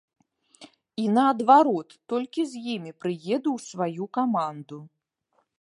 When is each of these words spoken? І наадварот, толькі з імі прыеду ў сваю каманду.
І 1.03 1.05
наадварот, 1.17 1.89
толькі 2.13 2.41
з 2.53 2.63
імі 2.79 2.91
прыеду 3.05 3.49
ў 3.57 3.59
сваю 3.71 4.03
каманду. 4.21 4.77